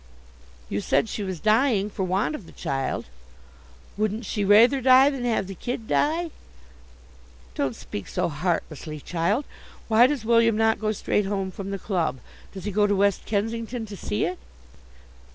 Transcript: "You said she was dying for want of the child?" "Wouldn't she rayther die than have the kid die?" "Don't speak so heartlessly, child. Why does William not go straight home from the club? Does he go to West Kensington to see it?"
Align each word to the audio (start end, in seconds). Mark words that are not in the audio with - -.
"You 0.67 0.81
said 0.81 1.07
she 1.07 1.21
was 1.21 1.39
dying 1.39 1.87
for 1.87 2.01
want 2.03 2.33
of 2.33 2.47
the 2.47 2.51
child?" 2.51 3.05
"Wouldn't 3.97 4.25
she 4.25 4.43
rayther 4.43 4.81
die 4.81 5.11
than 5.11 5.25
have 5.25 5.45
the 5.45 5.53
kid 5.53 5.87
die?" 5.87 6.31
"Don't 7.53 7.75
speak 7.75 8.07
so 8.07 8.27
heartlessly, 8.27 8.99
child. 8.99 9.45
Why 9.87 10.07
does 10.07 10.25
William 10.25 10.57
not 10.57 10.79
go 10.79 10.91
straight 10.91 11.27
home 11.27 11.51
from 11.51 11.69
the 11.69 11.77
club? 11.77 12.17
Does 12.51 12.65
he 12.65 12.71
go 12.71 12.87
to 12.87 12.95
West 12.95 13.27
Kensington 13.27 13.85
to 13.85 13.95
see 13.95 14.25
it?" 14.25 14.39